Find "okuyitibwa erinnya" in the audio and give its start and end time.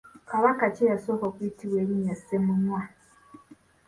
1.29-2.15